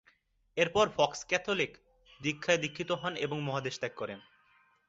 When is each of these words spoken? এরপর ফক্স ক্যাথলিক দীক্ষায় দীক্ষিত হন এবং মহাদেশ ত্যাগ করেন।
এরপর 0.57 0.85
ফক্স 0.89 1.19
ক্যাথলিক 1.27 1.71
দীক্ষায় 2.21 2.57
দীক্ষিত 2.57 2.89
হন 2.91 3.13
এবং 3.15 3.37
মহাদেশ 3.41 3.75
ত্যাগ 3.79 3.93
করেন। 3.97 4.19